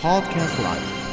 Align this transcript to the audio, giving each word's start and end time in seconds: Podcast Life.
Podcast 0.00 0.58
Life. 0.62 1.05